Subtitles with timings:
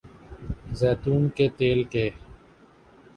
[0.79, 2.05] زیتون کے تیل کے